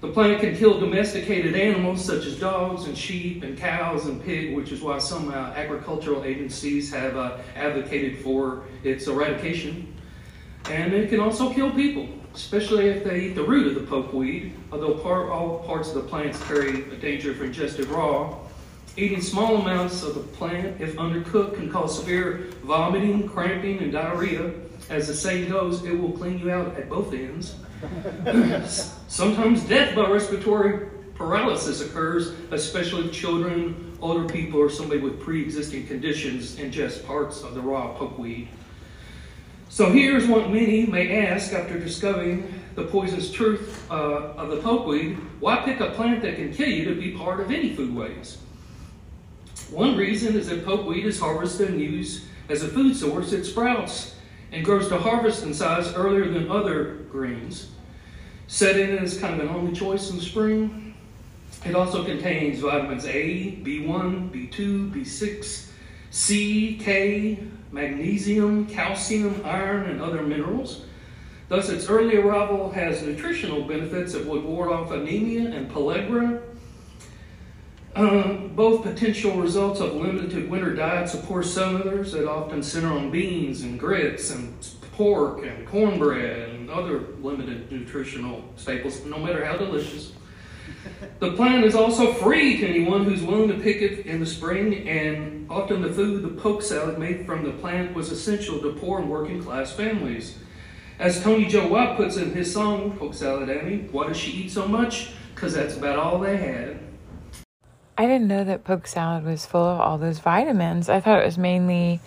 The 0.01 0.09
plant 0.09 0.41
can 0.41 0.57
kill 0.57 0.81
domesticated 0.81 1.57
animals 1.57 2.03
such 2.03 2.25
as 2.25 2.39
dogs 2.39 2.85
and 2.85 2.97
sheep 2.97 3.43
and 3.43 3.59
cows 3.59 4.07
and 4.07 4.25
pig, 4.25 4.57
which 4.57 4.73
is 4.73 4.81
why 4.81 4.97
some 4.99 5.29
uh, 5.29 5.53
agricultural 5.57 6.25
agencies 6.25 6.91
have 6.91 7.17
uh, 7.17 7.37
advocated 7.55 8.19
for 8.21 8.63
its 8.83 9.09
eradication. 9.09 9.95
And 10.71 10.93
it 10.93 11.09
can 11.09 11.21
also 11.21 11.53
kill 11.53 11.71
people, 11.71 12.09
especially 12.35 12.89
if 12.89 13.03
they 13.03 13.21
eat 13.21 13.35
the 13.35 13.43
root 13.43 13.69
of 13.69 13.75
the 13.75 13.81
pokeweed, 13.81 14.53
although 14.71 14.95
part, 14.95 15.31
all 15.31 15.61
parts 15.61 15.89
of 15.89 15.95
the 15.95 16.03
plants 16.03 16.43
carry 16.45 16.83
a 16.91 16.97
danger 16.97 17.31
if 17.31 17.41
ingested 17.41 17.87
raw. 17.87 18.37
Eating 18.97 19.23
small 19.23 19.57
amounts 19.57 20.03
of 20.03 20.15
the 20.15 20.21
plant, 20.21 20.81
if 20.81 20.97
undercooked, 20.97 21.55
can 21.55 21.71
cause 21.71 21.99
severe 21.99 22.49
vomiting, 22.65 23.29
cramping, 23.29 23.79
and 23.79 23.93
diarrhea. 23.93 24.53
As 24.91 25.07
the 25.07 25.15
saying 25.15 25.49
goes, 25.49 25.85
it 25.85 25.93
will 25.93 26.13
clean 26.13 26.39
you 26.39 26.51
out 26.51 26.77
at 26.77 26.89
both 26.89 27.15
ends. 27.15 27.55
Sometimes 29.09 29.63
death 29.65 29.95
by 29.95 30.11
respiratory 30.11 30.89
paralysis 31.15 31.81
occurs, 31.81 32.33
especially 32.51 33.07
if 33.07 33.13
children, 33.13 33.97
older 34.01 34.29
people, 34.33 34.61
or 34.61 34.69
somebody 34.69 35.01
with 35.01 35.21
pre 35.21 35.43
existing 35.43 35.87
conditions 35.87 36.57
ingest 36.57 37.07
parts 37.07 37.43
of 37.43 37.55
the 37.55 37.61
raw 37.61 37.97
pokeweed. 37.97 38.49
So 39.69 39.93
here's 39.93 40.27
what 40.27 40.51
many 40.51 40.87
may 40.87 41.27
ask 41.27 41.53
after 41.53 41.79
discovering 41.79 42.55
the 42.75 42.85
poisonous 42.85 43.31
truth 43.31 43.87
uh, 43.91 43.95
of 43.95 44.51
the 44.51 44.57
pokeweed 44.59 45.17
why 45.41 45.57
pick 45.57 45.81
a 45.81 45.91
plant 45.91 46.23
that 46.23 46.37
can 46.37 46.53
kill 46.53 46.69
you 46.69 46.85
to 46.87 46.95
be 46.95 47.13
part 47.13 47.41
of 47.41 47.51
any 47.51 47.77
foodways? 47.77 48.39
One 49.71 49.97
reason 49.97 50.37
is 50.37 50.49
that 50.49 50.65
pokeweed 50.65 51.05
is 51.05 51.21
harvested 51.21 51.69
and 51.69 51.81
used 51.81 52.25
as 52.49 52.63
a 52.63 52.69
food 52.69 52.97
source. 52.97 53.33
It 53.33 53.45
sprouts 53.45 54.15
and 54.53 54.65
grows 54.65 54.89
to 54.89 54.99
harvest 54.99 55.43
in 55.43 55.53
size 55.53 55.93
earlier 55.95 56.31
than 56.31 56.51
other 56.51 57.07
greens. 57.11 57.71
Set 58.47 58.79
in 58.79 58.97
as 58.99 59.19
kind 59.19 59.39
of 59.39 59.49
an 59.49 59.55
only 59.55 59.75
choice 59.75 60.11
in 60.11 60.17
the 60.17 60.23
spring. 60.23 60.95
It 61.67 61.75
also 61.75 62.05
contains 62.05 62.61
vitamins 62.61 63.05
A, 63.05 63.61
B1, 63.63 64.31
B2, 64.31 64.91
B6, 64.93 65.69
C, 66.11 66.79
K, 66.83 67.39
magnesium, 67.73 68.67
calcium, 68.67 69.43
iron, 69.45 69.89
and 69.91 70.01
other 70.01 70.23
minerals. 70.23 70.83
Thus, 71.49 71.69
its 71.69 71.89
early 71.89 72.17
arrival 72.17 72.71
has 72.73 73.03
nutritional 73.03 73.63
benefits 73.65 74.13
that 74.13 74.27
would 74.27 74.45
ward 74.45 74.71
off 74.71 74.91
anemia 74.91 75.51
and 75.51 75.71
pellagra. 75.71 76.43
Um, 77.95 78.53
both 78.55 78.83
potential 78.83 79.37
results 79.37 79.81
of 79.81 79.95
limited 79.95 80.51
winter 80.51 80.75
diets 80.75 81.15
of 81.15 81.25
poor 81.25 81.43
Southerners 81.43 82.13
that 82.13 82.29
often 82.29 82.63
center 82.63 82.93
on 82.93 83.11
beans 83.11 83.63
and 83.63 83.81
grits 83.81 84.31
and 84.31 84.55
pork 84.93 85.45
and 85.45 85.67
cornbread 85.67 86.51
and 86.51 86.71
other 86.71 87.01
limited 87.21 87.73
nutritional 87.73 88.45
staples, 88.57 89.05
no 89.05 89.19
matter 89.19 89.45
how 89.45 89.57
delicious. 89.57 90.13
The 91.19 91.33
plant 91.33 91.65
is 91.65 91.75
also 91.75 92.13
free 92.13 92.59
to 92.59 92.67
anyone 92.67 93.05
who's 93.05 93.23
willing 93.23 93.49
to 93.49 93.55
pick 93.55 93.81
it 93.81 94.07
in 94.07 94.21
the 94.21 94.27
spring, 94.27 94.87
and 94.89 95.38
often 95.51 95.83
the 95.83 95.93
food, 95.93 96.23
the 96.23 96.41
poke 96.41 96.63
salad 96.63 96.99
made 96.99 97.27
from 97.27 97.45
the 97.45 97.53
plant, 97.53 97.95
was 97.95 98.11
essential 98.11 98.61
to 98.61 98.73
poor 98.73 99.01
and 99.01 99.11
working 99.11 99.43
class 99.43 99.73
families. 99.73 100.39
As 100.99 101.23
Tony 101.23 101.47
Joe 101.47 101.69
White 101.69 101.97
puts 101.97 102.17
in 102.17 102.33
his 102.33 102.53
song, 102.53 102.97
Polk 102.99 103.15
Salad 103.15 103.49
Annie, 103.49 103.89
why 103.93 104.09
does 104.09 104.17
she 104.17 104.33
eat 104.33 104.51
so 104.51 104.67
much? 104.67 105.13
Because 105.33 105.55
that's 105.55 105.77
about 105.77 105.97
all 105.97 106.19
they 106.19 106.37
had. 106.37 106.81
I 107.97 108.07
didn't 108.07 108.27
know 108.27 108.45
that 108.45 108.65
poke 108.65 108.87
salad 108.87 109.25
was 109.25 109.47
full 109.47 109.65
of 109.65 109.81
all 109.81 109.99
those 109.99 110.19
vitamins. 110.19 110.89
I 110.89 111.01
thought 111.01 111.23
it 111.23 111.25
was 111.25 111.39
mainly 111.39 112.01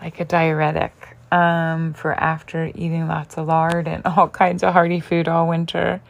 like 0.00 0.18
a 0.20 0.24
diuretic 0.24 1.16
um, 1.30 1.92
for 1.92 2.14
after 2.14 2.66
eating 2.74 3.06
lots 3.06 3.36
of 3.36 3.46
lard 3.46 3.86
and 3.86 4.02
all 4.06 4.28
kinds 4.28 4.62
of 4.62 4.72
hearty 4.72 5.00
food 5.00 5.28
all 5.28 5.46
winter. 5.46 6.00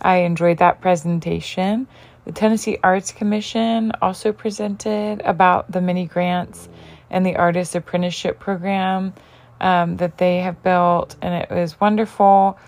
I 0.00 0.16
enjoyed 0.18 0.58
that 0.58 0.80
presentation. 0.80 1.86
The 2.24 2.32
Tennessee 2.32 2.78
Arts 2.82 3.12
Commission 3.12 3.92
also 4.00 4.32
presented 4.32 5.20
about 5.22 5.70
the 5.70 5.82
mini 5.82 6.06
grants 6.06 6.68
and 7.10 7.24
the 7.24 7.36
Artist 7.36 7.74
Apprenticeship 7.74 8.40
Program 8.40 9.12
um, 9.60 9.98
that 9.98 10.16
they 10.16 10.38
have 10.38 10.62
built, 10.62 11.16
and 11.20 11.34
it 11.34 11.50
was 11.50 11.78
wonderful. 11.78 12.58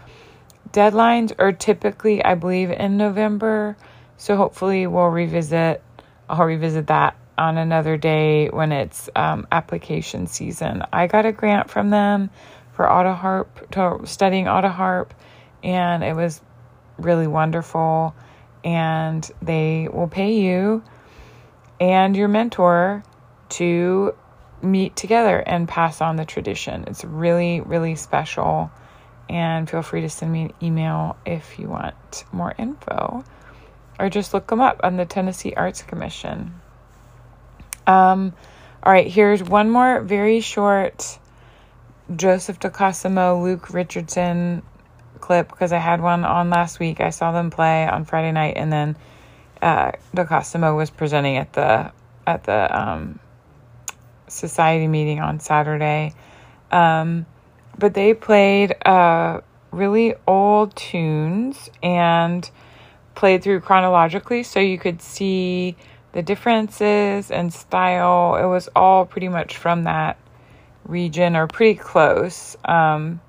Deadlines 0.73 1.33
are 1.39 1.53
typically, 1.53 2.23
I 2.23 2.35
believe, 2.35 2.71
in 2.71 2.99
November, 2.99 3.77
so 4.19 4.37
hopefully 4.37 4.87
we'll 4.87 5.07
revisit. 5.07 5.83
I'll 6.29 6.45
revisit 6.45 6.89
that 6.89 7.17
on 7.39 7.57
another 7.57 7.97
day 7.97 8.49
when 8.49 8.73
it's 8.73 9.09
um, 9.17 9.47
application 9.51 10.27
season. 10.27 10.83
I 10.93 11.07
got 11.07 11.25
a 11.25 11.33
grant 11.33 11.71
from 11.71 11.91
them 11.91 12.31
for 12.73 12.91
auto 12.91 13.15
harp, 13.15 14.07
studying 14.07 14.49
auto 14.49 14.69
harp, 14.69 15.15
and 15.63 16.05
it 16.05 16.15
was 16.15 16.43
really 16.99 17.27
wonderful. 17.27 18.15
And 18.67 19.31
they 19.41 19.89
will 19.91 20.09
pay 20.09 20.35
you 20.35 20.83
and 21.81 22.17
your 22.17 22.27
mentor 22.29 23.05
to 23.51 24.13
meet 24.61 24.97
together 24.97 25.39
and 25.39 25.69
pass 25.69 26.01
on 26.01 26.17
the 26.17 26.25
tradition. 26.25 26.85
It's 26.89 27.05
really, 27.05 27.61
really 27.61 27.95
special. 27.95 28.71
And 29.29 29.71
feel 29.71 29.83
free 29.83 30.01
to 30.01 30.11
send 30.11 30.33
me 30.33 30.43
an 30.43 30.53
email 30.61 31.17
if 31.25 31.59
you 31.59 31.69
want 31.69 32.25
more 32.33 32.55
info 32.59 33.25
or 33.99 34.11
just 34.11 34.35
look 34.35 34.49
them 34.49 34.61
up 34.61 34.81
on 34.83 34.97
the 34.97 35.05
Tennessee 35.05 35.55
Arts 35.57 35.83
Commission. 35.83 36.61
Um, 37.87 38.35
all 38.83 38.93
right, 38.93 39.07
here's 39.07 39.43
one 39.43 39.71
more 39.71 40.01
very 40.01 40.41
short 40.41 41.19
Joseph 42.15 42.61
Decosimo, 42.61 43.43
Luke 43.43 43.73
Richardson 43.73 44.63
clip 45.21 45.49
because 45.49 45.73
I 45.73 45.79
had 45.79 46.01
one 46.01 46.25
on 46.25 46.51
last 46.51 46.79
week. 46.79 47.01
I 47.01 47.11
saw 47.11 47.33
them 47.33 47.51
play 47.51 47.87
on 47.87 48.05
Friday 48.05 48.33
night, 48.33 48.55
and 48.57 48.73
then 48.73 48.97
uh, 49.63 49.93
Decosimo 50.15 50.77
was 50.77 50.91
presenting 50.91 51.37
at 51.37 51.53
the 51.53 51.93
at 52.27 52.45
the 52.45 52.81
um, 52.81 53.19
society 54.29 54.89
meeting 54.89 55.21
on 55.21 55.41
Saturday. 55.41 56.13
Um, 56.71 57.27
but 57.79 57.95
they 57.95 58.15
played 58.15 58.75
uh, 58.85 59.41
really 59.71 60.15
old 60.27 60.75
tunes 60.75 61.71
and 61.83 62.49
played 63.15 63.43
through 63.43 63.61
chronologically 63.61 64.43
so 64.43 64.61
you 64.61 64.79
could 64.79 65.01
see 65.01 65.77
the 66.13 66.23
differences 66.23 67.31
and 67.31 67.53
style. 67.53 68.37
It 68.37 68.47
was 68.47 68.69
all 68.75 69.05
pretty 69.05 69.29
much 69.29 69.57
from 69.57 69.85
that 69.85 70.19
region 70.85 71.37
or 71.37 71.47
pretty 71.47 71.79
close. 71.79 72.57
Um, 72.65 73.21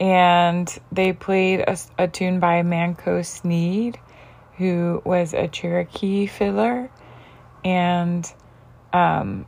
and 0.00 0.78
they 0.92 1.12
played 1.12 1.60
a, 1.60 1.76
a 1.98 2.08
tune 2.08 2.40
by 2.40 2.62
Manco 2.62 3.22
Sneed, 3.22 3.98
who 4.56 5.02
was 5.04 5.34
a 5.34 5.48
Cherokee 5.48 6.26
fiddler. 6.26 6.90
And 7.64 8.30
um, 8.92 9.46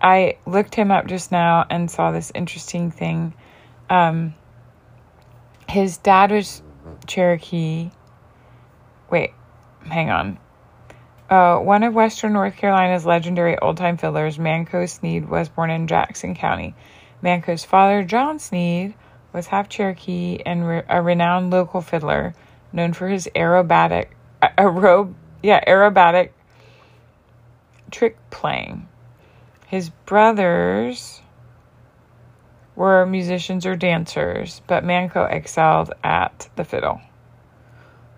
I 0.00 0.38
looked 0.46 0.74
him 0.74 0.90
up 0.90 1.06
just 1.06 1.30
now 1.30 1.66
and 1.68 1.90
saw 1.90 2.10
this 2.10 2.32
interesting 2.34 2.90
thing. 2.90 3.34
Um, 3.88 4.34
his 5.68 5.98
dad 5.98 6.30
was 6.30 6.62
Cherokee. 7.06 7.90
Wait, 9.10 9.32
hang 9.84 10.10
on. 10.10 10.38
Uh, 11.28 11.58
one 11.58 11.84
of 11.84 11.94
Western 11.94 12.32
North 12.32 12.56
Carolina's 12.56 13.06
legendary 13.06 13.56
old 13.58 13.76
time 13.76 13.96
fiddlers, 13.96 14.38
Manco 14.38 14.86
Sneed, 14.86 15.28
was 15.28 15.48
born 15.48 15.70
in 15.70 15.86
Jackson 15.86 16.34
County. 16.34 16.74
Manco's 17.22 17.64
father, 17.64 18.02
John 18.02 18.38
Sneed, 18.38 18.94
was 19.32 19.48
half 19.48 19.68
Cherokee 19.68 20.38
and 20.44 20.66
re- 20.66 20.82
a 20.88 21.02
renowned 21.02 21.50
local 21.50 21.80
fiddler, 21.80 22.34
known 22.72 22.92
for 22.92 23.08
his 23.08 23.28
aerobatic, 23.34 24.08
aerob, 24.42 25.14
yeah, 25.42 25.62
aerobatic 25.64 26.30
trick 27.90 28.16
playing. 28.30 28.88
His 29.66 29.90
brothers 29.90 31.22
were 32.74 33.06
musicians 33.06 33.66
or 33.66 33.76
dancers, 33.76 34.62
but 34.66 34.84
Manco 34.84 35.24
excelled 35.24 35.92
at 36.02 36.48
the 36.56 36.64
fiddle. 36.64 37.00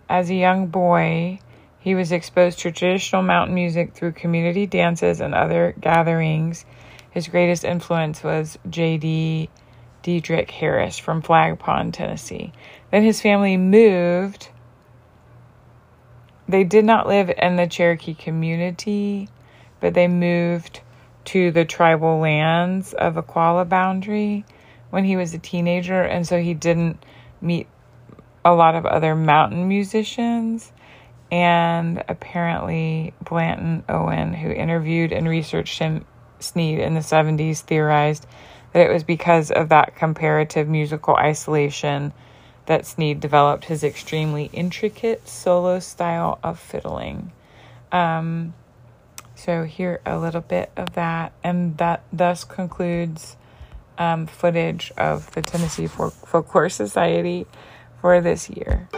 As 0.09 0.31
a 0.31 0.35
young 0.35 0.67
boy, 0.69 1.41
he 1.79 1.95
was 1.95 2.13
exposed 2.13 2.61
to 2.61 2.71
traditional 2.71 3.23
mountain 3.23 3.55
music 3.55 3.93
through 3.93 4.13
community 4.13 4.67
dances 4.67 5.21
and 5.21 5.35
other 5.35 5.75
gatherings. 5.81 6.65
His 7.11 7.29
greatest 7.29 7.65
influence 7.65 8.23
was 8.23 8.59
J.D. 8.71 9.51
Diedrich 10.03 10.51
Harris 10.51 10.99
from 10.99 11.23
Flag 11.23 11.59
Pond, 11.59 11.95
Tennessee. 11.95 12.53
Then 12.91 13.03
his 13.03 13.21
family 13.21 13.57
moved. 13.57 14.49
They 16.49 16.65
did 16.65 16.85
not 16.85 17.07
live 17.07 17.31
in 17.37 17.57
the 17.57 17.67
Cherokee 17.67 18.15
community, 18.15 19.29
but 19.81 19.95
they 19.95 20.09
moved 20.09 20.81
to 21.27 21.51
the 21.51 21.65
tribal 21.65 22.19
lands 22.19 22.93
of 22.93 23.15
Qualla 23.27 23.65
boundary 23.65 24.45
when 24.91 25.05
he 25.05 25.17
was 25.17 25.33
a 25.33 25.39
teenager, 25.39 26.03
and 26.03 26.27
so 26.27 26.41
he 26.41 26.53
didn't 26.53 27.03
meet 27.41 27.69
a 28.45 28.53
lot 28.53 28.75
of 28.75 28.85
other 28.85 29.15
mountain 29.15 29.69
musicians. 29.69 30.73
And 31.31 32.05
apparently, 32.09 33.15
Blanton 33.23 33.85
Owen, 33.89 34.35
who 34.35 34.51
interviewed 34.51 35.13
and 35.13 35.27
researched 35.29 35.79
him, 35.79 36.05
Sneed 36.41 36.81
in 36.81 36.95
the 36.95 37.01
70s, 37.01 37.61
theorized 37.61 38.27
that 38.73 38.87
it 38.89 38.93
was 38.93 39.05
because 39.05 39.51
of 39.51 39.69
that 39.69 39.97
comparative 39.97 40.69
musical 40.69 41.15
isolation 41.17 42.13
that 42.67 42.87
Sneed 42.87 43.21
developed 43.21 43.67
his 43.67 43.83
extremely 43.83 44.51
intricate 44.53 45.29
solo 45.29 45.79
style 45.81 46.39
of 46.43 46.59
fiddling. 46.59 47.33
Um, 47.91 48.55
so, 49.35 49.65
here 49.65 50.01
a 50.07 50.19
little 50.19 50.41
bit 50.41 50.71
of 50.77 50.95
that, 50.95 51.33
and 51.43 51.77
that 51.79 52.05
thus 52.13 52.45
concludes 52.45 53.37
um, 53.99 54.27
footage 54.27 54.93
of 54.97 55.31
the 55.33 55.43
Tennessee 55.43 55.87
Folk- 55.87 56.15
Folklore 56.15 56.69
Society 56.69 57.47
for 58.01 58.21
this 58.21 58.49
year. 58.49 58.89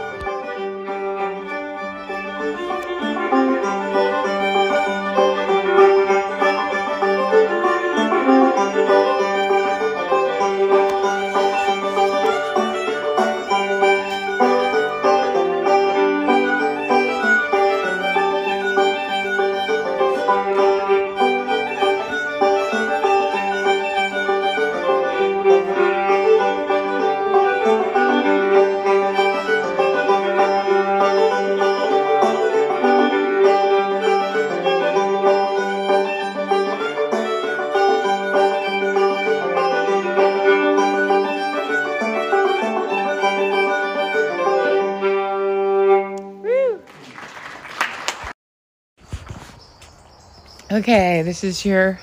Okay, 50.75 51.21
this 51.21 51.45
is 51.45 51.63
your 51.63 51.97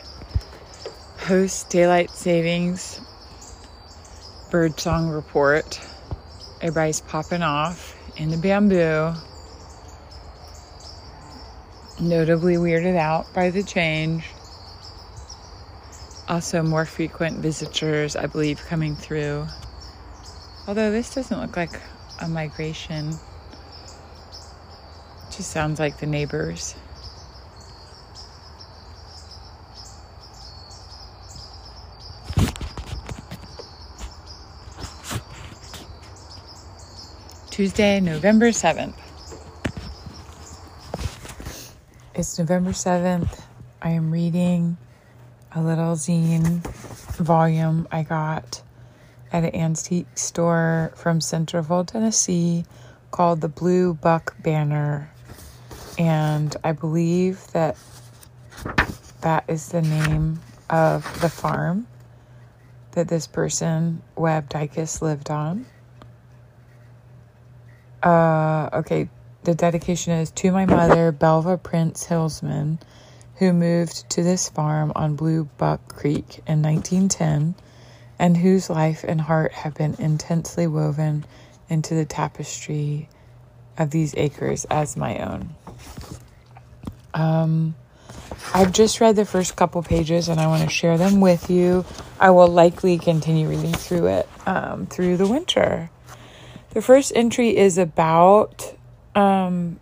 host, 1.18 1.68
Daylight 1.68 2.08
Savings, 2.08 3.02
birdsong 4.50 5.10
report. 5.10 5.78
Everybody's 6.62 7.02
popping 7.02 7.42
off 7.42 7.94
in 8.16 8.30
the 8.30 8.38
bamboo. 8.38 9.12
Notably 12.00 12.56
weirded 12.56 12.96
out 12.96 13.26
by 13.34 13.50
the 13.50 13.62
change. 13.62 14.24
Also, 16.26 16.62
more 16.62 16.86
frequent 16.86 17.40
visitors, 17.40 18.16
I 18.16 18.24
believe, 18.24 18.58
coming 18.64 18.96
through. 18.96 19.46
Although 20.66 20.90
this 20.90 21.14
doesn't 21.14 21.38
look 21.38 21.58
like 21.58 21.78
a 22.22 22.28
migration, 22.28 23.10
it 23.10 23.16
just 25.30 25.50
sounds 25.50 25.78
like 25.78 25.98
the 25.98 26.06
neighbors. 26.06 26.74
Tuesday, 37.62 38.00
November 38.00 38.48
7th. 38.48 38.92
It's 42.12 42.36
November 42.36 42.70
7th. 42.70 43.40
I 43.80 43.90
am 43.90 44.10
reading 44.10 44.76
a 45.54 45.62
little 45.62 45.94
zine 45.94 46.60
volume 47.18 47.86
I 47.92 48.02
got 48.02 48.64
at 49.32 49.44
an 49.44 49.54
antique 49.54 50.08
store 50.16 50.90
from 50.96 51.20
Centerville, 51.20 51.84
Tennessee 51.84 52.64
called 53.12 53.40
the 53.40 53.48
Blue 53.48 53.94
Buck 53.94 54.34
Banner. 54.42 55.12
And 55.96 56.56
I 56.64 56.72
believe 56.72 57.46
that 57.52 57.76
that 59.20 59.44
is 59.46 59.68
the 59.68 59.82
name 59.82 60.40
of 60.68 61.04
the 61.20 61.28
farm 61.28 61.86
that 62.90 63.06
this 63.06 63.28
person, 63.28 64.02
Webb 64.16 64.48
Dykus, 64.48 65.00
lived 65.00 65.30
on. 65.30 65.64
Uh, 68.02 68.68
okay, 68.72 69.08
the 69.44 69.54
dedication 69.54 70.12
is 70.14 70.30
to 70.32 70.50
my 70.52 70.66
mother, 70.66 71.12
Belva 71.12 71.58
Prince 71.58 72.06
Hillsman, 72.06 72.80
who 73.36 73.52
moved 73.52 74.10
to 74.10 74.22
this 74.22 74.48
farm 74.48 74.92
on 74.94 75.16
Blue 75.16 75.44
Buck 75.58 75.94
Creek 75.94 76.40
in 76.46 76.62
1910 76.62 77.54
and 78.18 78.36
whose 78.36 78.70
life 78.70 79.04
and 79.06 79.20
heart 79.20 79.52
have 79.52 79.74
been 79.74 79.96
intensely 79.98 80.66
woven 80.66 81.24
into 81.68 81.94
the 81.94 82.04
tapestry 82.04 83.08
of 83.78 83.90
these 83.90 84.14
acres 84.16 84.64
as 84.66 84.96
my 84.96 85.18
own. 85.18 85.54
Um, 87.14 87.74
I've 88.54 88.72
just 88.72 89.00
read 89.00 89.16
the 89.16 89.24
first 89.24 89.56
couple 89.56 89.82
pages 89.82 90.28
and 90.28 90.40
I 90.40 90.46
want 90.46 90.62
to 90.62 90.70
share 90.70 90.98
them 90.98 91.20
with 91.20 91.50
you. 91.50 91.84
I 92.20 92.30
will 92.30 92.48
likely 92.48 92.98
continue 92.98 93.48
reading 93.48 93.72
through 93.72 94.06
it 94.06 94.28
um, 94.46 94.86
through 94.86 95.16
the 95.16 95.26
winter. 95.26 95.90
The 96.72 96.80
first 96.80 97.12
entry 97.14 97.56
is 97.56 97.76
about 97.76 98.74
um 99.14 99.78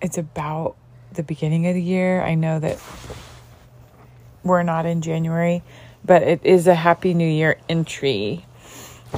it's 0.00 0.18
about 0.18 0.76
the 1.12 1.22
beginning 1.22 1.66
of 1.66 1.74
the 1.74 1.82
year. 1.82 2.22
I 2.22 2.34
know 2.34 2.60
that 2.60 2.78
we're 4.44 4.62
not 4.62 4.86
in 4.86 5.00
January, 5.02 5.62
but 6.04 6.22
it 6.22 6.40
is 6.44 6.68
a 6.68 6.74
happy 6.74 7.14
new 7.14 7.28
year 7.28 7.58
entry. 7.68 8.44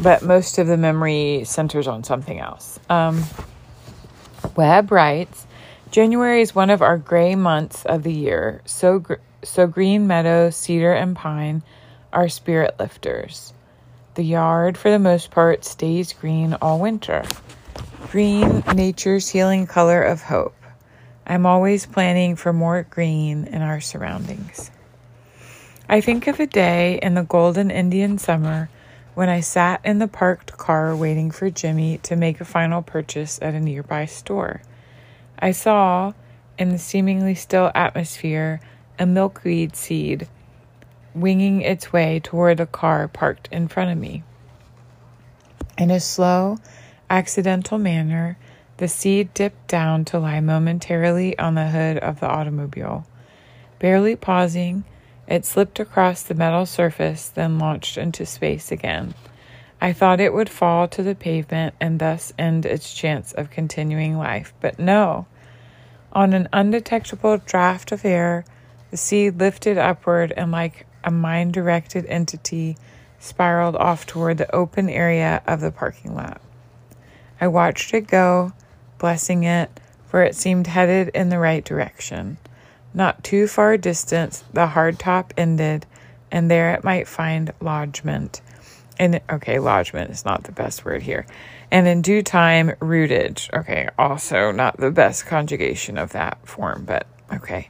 But 0.00 0.22
most 0.22 0.58
of 0.58 0.66
the 0.66 0.76
memory 0.76 1.42
centers 1.44 1.88
on 1.88 2.04
something 2.04 2.38
else. 2.38 2.78
Um, 2.88 3.24
Webb 4.56 4.90
writes 4.92 5.46
January 5.90 6.40
is 6.40 6.54
one 6.54 6.70
of 6.70 6.82
our 6.82 6.96
gray 6.96 7.34
months 7.34 7.84
of 7.84 8.02
the 8.02 8.12
year. 8.12 8.62
So, 8.64 8.98
gr- 9.00 9.14
so 9.42 9.66
green 9.66 10.06
meadow, 10.06 10.50
cedar, 10.50 10.92
and 10.92 11.16
pine 11.16 11.62
are 12.12 12.28
spirit 12.28 12.76
lifters. 12.78 13.52
The 14.18 14.24
yard, 14.24 14.76
for 14.76 14.90
the 14.90 14.98
most 14.98 15.30
part, 15.30 15.64
stays 15.64 16.12
green 16.12 16.54
all 16.54 16.80
winter. 16.80 17.22
Green, 18.10 18.64
nature's 18.74 19.28
healing 19.28 19.68
color 19.68 20.02
of 20.02 20.22
hope. 20.22 20.56
I'm 21.24 21.46
always 21.46 21.86
planning 21.86 22.34
for 22.34 22.52
more 22.52 22.82
green 22.82 23.44
in 23.44 23.62
our 23.62 23.80
surroundings. 23.80 24.72
I 25.88 26.00
think 26.00 26.26
of 26.26 26.40
a 26.40 26.48
day 26.48 26.98
in 27.00 27.14
the 27.14 27.22
golden 27.22 27.70
Indian 27.70 28.18
summer 28.18 28.68
when 29.14 29.28
I 29.28 29.38
sat 29.38 29.82
in 29.84 30.00
the 30.00 30.08
parked 30.08 30.58
car 30.58 30.96
waiting 30.96 31.30
for 31.30 31.48
Jimmy 31.48 31.98
to 31.98 32.16
make 32.16 32.40
a 32.40 32.44
final 32.44 32.82
purchase 32.82 33.38
at 33.40 33.54
a 33.54 33.60
nearby 33.60 34.06
store. 34.06 34.62
I 35.38 35.52
saw, 35.52 36.12
in 36.58 36.70
the 36.70 36.78
seemingly 36.78 37.36
still 37.36 37.70
atmosphere, 37.72 38.60
a 38.98 39.06
milkweed 39.06 39.76
seed 39.76 40.26
winging 41.14 41.62
its 41.62 41.92
way 41.92 42.20
toward 42.20 42.60
a 42.60 42.66
car 42.66 43.08
parked 43.08 43.48
in 43.50 43.68
front 43.68 43.90
of 43.90 43.98
me. 43.98 44.22
In 45.76 45.90
a 45.90 46.00
slow, 46.00 46.58
accidental 47.08 47.78
manner, 47.78 48.36
the 48.78 48.88
seed 48.88 49.32
dipped 49.34 49.68
down 49.68 50.04
to 50.06 50.18
lie 50.18 50.40
momentarily 50.40 51.38
on 51.38 51.54
the 51.54 51.68
hood 51.68 51.98
of 51.98 52.20
the 52.20 52.28
automobile. 52.28 53.06
Barely 53.78 54.16
pausing, 54.16 54.84
it 55.26 55.44
slipped 55.44 55.78
across 55.78 56.22
the 56.22 56.34
metal 56.34 56.66
surface, 56.66 57.28
then 57.28 57.58
launched 57.58 57.98
into 57.98 58.24
space 58.24 58.72
again. 58.72 59.14
I 59.80 59.92
thought 59.92 60.20
it 60.20 60.32
would 60.32 60.48
fall 60.48 60.88
to 60.88 61.02
the 61.02 61.14
pavement 61.14 61.74
and 61.80 62.00
thus 62.00 62.32
end 62.38 62.66
its 62.66 62.92
chance 62.92 63.32
of 63.32 63.50
continuing 63.50 64.18
life, 64.18 64.52
but 64.60 64.78
no. 64.78 65.26
On 66.12 66.32
an 66.32 66.48
undetectable 66.52 67.38
draft 67.38 67.92
of 67.92 68.04
air, 68.04 68.44
the 68.90 68.96
seed 68.96 69.38
lifted 69.38 69.78
upward 69.78 70.32
and, 70.36 70.50
like 70.50 70.86
a 71.04 71.10
mind 71.10 71.52
directed 71.52 72.06
entity 72.06 72.76
spiraled 73.18 73.76
off 73.76 74.06
toward 74.06 74.38
the 74.38 74.54
open 74.54 74.88
area 74.88 75.42
of 75.46 75.60
the 75.60 75.72
parking 75.72 76.14
lot. 76.14 76.40
I 77.40 77.48
watched 77.48 77.94
it 77.94 78.06
go, 78.06 78.52
blessing 78.98 79.44
it, 79.44 79.70
for 80.06 80.22
it 80.22 80.34
seemed 80.34 80.66
headed 80.66 81.08
in 81.14 81.28
the 81.28 81.38
right 81.38 81.64
direction. 81.64 82.38
Not 82.94 83.22
too 83.22 83.46
far 83.46 83.76
distant, 83.76 84.42
the 84.52 84.68
hardtop 84.68 85.32
ended, 85.36 85.86
and 86.30 86.50
there 86.50 86.74
it 86.74 86.84
might 86.84 87.06
find 87.06 87.52
lodgment. 87.60 88.40
And 88.98 89.20
okay, 89.30 89.58
lodgment 89.58 90.10
is 90.10 90.24
not 90.24 90.44
the 90.44 90.52
best 90.52 90.84
word 90.84 91.02
here. 91.02 91.26
And 91.70 91.86
in 91.86 92.02
due 92.02 92.22
time, 92.22 92.74
rooted. 92.80 93.42
Okay, 93.54 93.88
also 93.98 94.50
not 94.50 94.78
the 94.78 94.90
best 94.90 95.26
conjugation 95.26 95.98
of 95.98 96.12
that 96.12 96.38
form, 96.46 96.84
but 96.84 97.06
okay. 97.32 97.68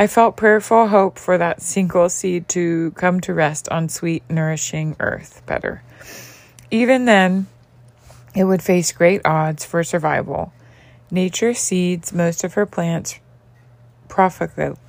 I 0.00 0.06
felt 0.06 0.36
prayerful 0.36 0.86
hope 0.86 1.18
for 1.18 1.38
that 1.38 1.60
single 1.60 2.08
seed 2.08 2.46
to 2.50 2.92
come 2.92 3.20
to 3.22 3.34
rest 3.34 3.68
on 3.68 3.88
sweet, 3.88 4.22
nourishing 4.30 4.94
earth 5.00 5.42
better. 5.44 5.82
Even 6.70 7.04
then, 7.04 7.48
it 8.32 8.44
would 8.44 8.62
face 8.62 8.92
great 8.92 9.20
odds 9.24 9.64
for 9.64 9.82
survival. 9.82 10.52
Nature 11.10 11.52
seeds 11.52 12.12
most 12.12 12.44
of 12.44 12.54
her 12.54 12.64
plants 12.64 13.18
profligately, 14.08 14.84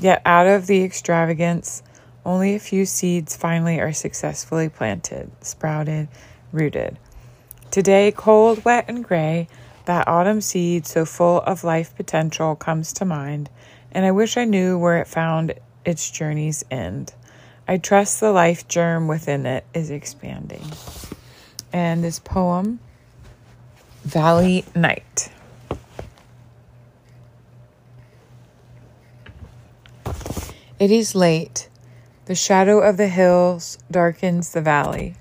yet 0.00 0.20
out 0.26 0.48
of 0.48 0.66
the 0.66 0.82
extravagance, 0.82 1.84
only 2.24 2.56
a 2.56 2.58
few 2.58 2.84
seeds 2.84 3.36
finally 3.36 3.78
are 3.78 3.92
successfully 3.92 4.68
planted, 4.68 5.30
sprouted, 5.42 6.08
rooted. 6.50 6.98
Today, 7.70 8.10
cold, 8.10 8.64
wet, 8.64 8.86
and 8.88 9.04
gray, 9.04 9.46
that 9.86 10.06
autumn 10.06 10.40
seed, 10.40 10.86
so 10.86 11.04
full 11.04 11.40
of 11.42 11.64
life 11.64 11.96
potential, 11.96 12.54
comes 12.54 12.92
to 12.94 13.04
mind, 13.04 13.48
and 13.90 14.04
I 14.04 14.10
wish 14.10 14.36
I 14.36 14.44
knew 14.44 14.78
where 14.78 14.98
it 14.98 15.08
found 15.08 15.54
its 15.84 16.10
journey's 16.10 16.64
end. 16.70 17.14
I 17.66 17.78
trust 17.78 18.20
the 18.20 18.30
life 18.30 18.68
germ 18.68 19.08
within 19.08 19.46
it 19.46 19.64
is 19.74 19.90
expanding. 19.90 20.64
And 21.72 22.04
this 22.04 22.18
poem, 22.18 22.78
Valley 24.04 24.64
Night. 24.74 25.32
It 30.78 30.90
is 30.90 31.14
late. 31.14 31.68
The 32.26 32.34
shadow 32.34 32.80
of 32.80 32.98
the 32.98 33.08
hills 33.08 33.78
darkens 33.90 34.52
the 34.52 34.60
valley. 34.60 35.14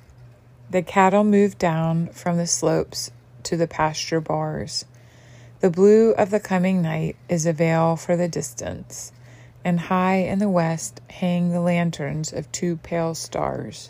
The 0.69 0.81
cattle 0.81 1.23
move 1.23 1.57
down 1.57 2.07
from 2.09 2.37
the 2.37 2.47
slopes 2.47 3.11
to 3.45 3.57
the 3.57 3.67
pasture 3.67 4.21
bars. 4.21 4.85
The 5.61 5.69
blue 5.69 6.11
of 6.11 6.29
the 6.29 6.39
coming 6.39 6.81
night 6.81 7.15
is 7.29 7.45
a 7.45 7.53
veil 7.53 7.95
for 7.95 8.15
the 8.15 8.27
distance, 8.27 9.11
and 9.63 9.79
high 9.79 10.17
in 10.17 10.39
the 10.39 10.49
west 10.49 11.01
hang 11.09 11.49
the 11.49 11.61
lanterns 11.61 12.33
of 12.33 12.51
two 12.51 12.77
pale 12.77 13.15
stars. 13.15 13.89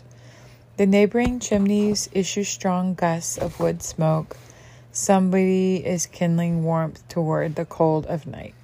The 0.76 0.86
neighboring 0.86 1.40
chimneys 1.40 2.08
issue 2.12 2.44
strong 2.44 2.94
gusts 2.94 3.36
of 3.36 3.58
wood 3.58 3.82
smoke. 3.82 4.36
Somebody 4.92 5.84
is 5.84 6.06
kindling 6.06 6.64
warmth 6.64 7.06
toward 7.08 7.56
the 7.56 7.64
cold 7.64 8.06
of 8.06 8.26
night. 8.26 8.54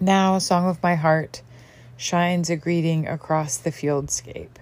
Now, 0.00 0.38
song 0.38 0.68
of 0.68 0.82
my 0.82 0.94
heart 0.94 1.42
shines 1.96 2.50
a 2.50 2.56
greeting 2.56 3.06
across 3.06 3.56
the 3.56 3.70
fieldscape, 3.70 4.56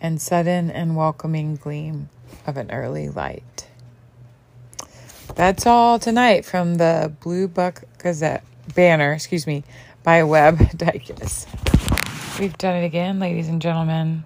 and 0.00 0.20
sudden 0.20 0.70
and 0.70 0.96
welcoming 0.96 1.56
gleam 1.56 2.08
of 2.46 2.56
an 2.56 2.70
early 2.70 3.08
light. 3.08 3.65
That's 5.34 5.66
all 5.66 5.98
tonight 5.98 6.44
from 6.44 6.76
the 6.76 7.12
Blue 7.20 7.48
Buck 7.48 7.82
Gazette 7.98 8.44
banner, 8.74 9.12
excuse 9.12 9.46
me, 9.46 9.64
by 10.02 10.22
Webb 10.22 10.58
Dykus. 10.58 11.46
We've 12.38 12.56
done 12.56 12.76
it 12.76 12.84
again, 12.84 13.18
ladies 13.18 13.48
and 13.48 13.60
gentlemen. 13.60 14.24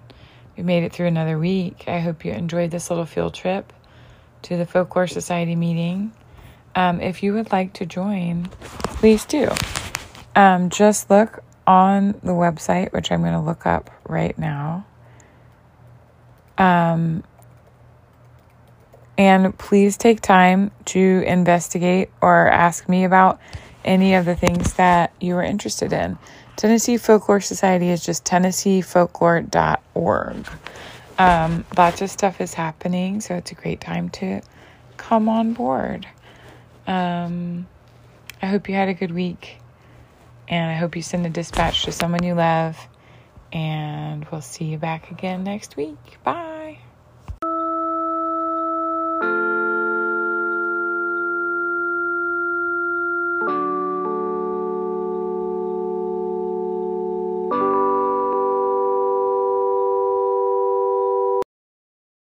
we 0.55 0.63
made 0.63 0.83
it 0.83 0.93
through 0.93 1.07
another 1.07 1.37
week. 1.37 1.85
I 1.87 1.99
hope 1.99 2.23
you 2.23 2.31
enjoyed 2.31 2.71
this 2.71 2.89
little 2.89 3.05
field 3.05 3.33
trip 3.33 3.73
to 4.43 4.57
the 4.57 4.65
Folklore 4.65 5.07
Society 5.07 5.55
meeting. 5.55 6.13
Um, 6.75 7.01
if 7.01 7.23
you 7.23 7.33
would 7.33 7.51
like 7.51 7.73
to 7.73 7.85
join, 7.85 8.49
please 8.61 9.25
do. 9.25 9.49
Um, 10.35 10.69
just 10.69 11.09
look 11.09 11.43
on 11.67 12.13
the 12.23 12.31
website, 12.31 12.93
which 12.93 13.11
I'm 13.11 13.21
going 13.21 13.33
to 13.33 13.39
look 13.39 13.65
up 13.65 13.89
right 14.07 14.37
now. 14.37 14.85
Um, 16.57 17.23
and 19.21 19.57
please 19.57 19.97
take 19.97 20.21
time 20.21 20.69
to 20.85 21.23
investigate 21.27 22.09
or 22.21 22.47
ask 22.47 22.87
me 22.89 23.03
about 23.03 23.39
any 23.85 24.15
of 24.15 24.25
the 24.25 24.35
things 24.35 24.73
that 24.73 25.13
you 25.21 25.35
are 25.35 25.43
interested 25.43 25.93
in. 25.93 26.17
Tennessee 26.55 26.97
Folklore 26.97 27.39
Society 27.39 27.89
is 27.89 28.03
just 28.03 28.25
tennesseefolklore.org. 28.25 30.47
Um, 31.19 31.65
lots 31.77 32.01
of 32.01 32.09
stuff 32.09 32.41
is 32.41 32.55
happening, 32.55 33.21
so 33.21 33.35
it's 33.35 33.51
a 33.51 33.55
great 33.55 33.79
time 33.79 34.09
to 34.09 34.41
come 34.97 35.29
on 35.29 35.53
board. 35.53 36.07
Um, 36.87 37.67
I 38.41 38.47
hope 38.47 38.67
you 38.69 38.75
had 38.75 38.89
a 38.89 38.95
good 38.95 39.11
week, 39.11 39.57
and 40.47 40.71
I 40.71 40.73
hope 40.73 40.95
you 40.95 41.03
send 41.03 41.27
a 41.27 41.29
dispatch 41.29 41.83
to 41.83 41.91
someone 41.91 42.23
you 42.23 42.33
love. 42.33 42.75
And 43.53 44.25
we'll 44.31 44.41
see 44.41 44.65
you 44.65 44.79
back 44.79 45.11
again 45.11 45.43
next 45.43 45.77
week. 45.77 46.17
Bye. 46.23 46.60